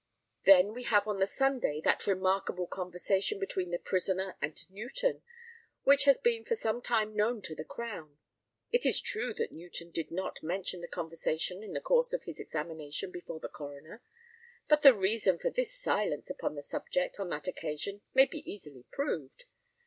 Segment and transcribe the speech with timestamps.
[0.45, 5.21] Then we have on the Sunday that remarkable conversation between the prisoner and Newton,
[5.83, 8.17] which has been for some time known to the Crown.
[8.71, 12.39] It is true that Newton did not mention the conversation in the course of his
[12.39, 14.01] examination before the coroner;
[14.67, 18.85] but the reason for his silence upon the subject on that occasion may be easily
[18.91, 19.45] proved.